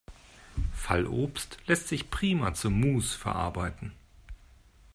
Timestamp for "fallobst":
0.73-1.59